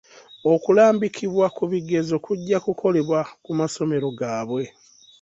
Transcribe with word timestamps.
Okulambikibwa 0.53 1.45
ku 1.55 1.63
bigezo 1.71 2.15
kujja 2.25 2.57
kukolebwa 2.65 3.19
ku 3.43 3.51
masomero 3.59 4.07
gaabwe. 4.19 4.63